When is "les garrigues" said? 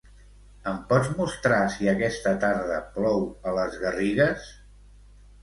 3.61-4.51